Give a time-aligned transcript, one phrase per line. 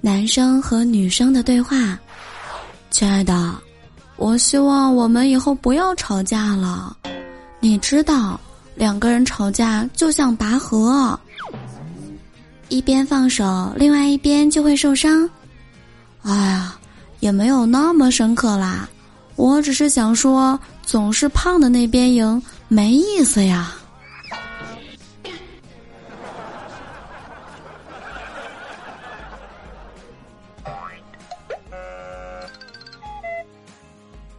[0.00, 1.98] 男生和女生的对话，
[2.90, 3.54] 亲爱的，
[4.16, 6.96] 我希望我们以后不要吵架了。
[7.60, 8.40] 你知道，
[8.74, 11.18] 两个人吵架就像拔河，
[12.68, 15.28] 一边放手，另外一边就会受伤。
[16.22, 16.78] 哎呀，
[17.20, 18.88] 也没有那么深刻啦。
[19.36, 23.74] 我只是想说，总是胖的那边赢，没意思呀。